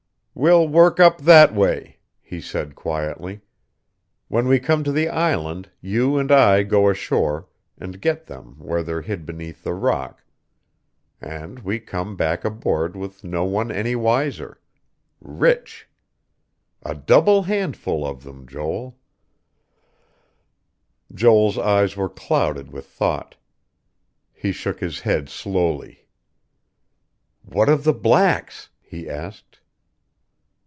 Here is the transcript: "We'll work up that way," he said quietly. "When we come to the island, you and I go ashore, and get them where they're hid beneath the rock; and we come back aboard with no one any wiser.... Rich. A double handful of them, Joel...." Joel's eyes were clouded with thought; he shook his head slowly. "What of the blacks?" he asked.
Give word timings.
"We'll 0.33 0.65
work 0.67 0.99
up 1.01 1.19
that 1.19 1.53
way," 1.53 1.97
he 2.21 2.39
said 2.41 2.73
quietly. 2.73 3.41
"When 4.29 4.47
we 4.47 4.59
come 4.59 4.81
to 4.85 4.91
the 4.91 5.07
island, 5.09 5.69
you 5.81 6.17
and 6.17 6.31
I 6.31 6.63
go 6.63 6.89
ashore, 6.89 7.49
and 7.77 7.99
get 8.01 8.25
them 8.25 8.55
where 8.57 8.81
they're 8.81 9.01
hid 9.03 9.25
beneath 9.25 9.63
the 9.65 9.73
rock; 9.73 10.23
and 11.19 11.59
we 11.59 11.79
come 11.79 12.15
back 12.15 12.43
aboard 12.45 12.95
with 12.95 13.23
no 13.25 13.43
one 13.43 13.71
any 13.71 13.93
wiser.... 13.95 14.59
Rich. 15.19 15.87
A 16.81 16.95
double 16.95 17.43
handful 17.43 18.07
of 18.07 18.23
them, 18.23 18.47
Joel...." 18.47 18.97
Joel's 21.13 21.57
eyes 21.59 21.95
were 21.97 22.09
clouded 22.09 22.71
with 22.71 22.85
thought; 22.87 23.35
he 24.33 24.51
shook 24.53 24.79
his 24.79 25.01
head 25.01 25.27
slowly. 25.29 26.07
"What 27.43 27.67
of 27.69 27.83
the 27.83 27.93
blacks?" 27.93 28.69
he 28.81 29.07
asked. 29.09 29.57